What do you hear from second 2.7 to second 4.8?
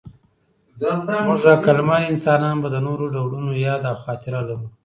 د نورو ډولونو یاد او خاطره لرو.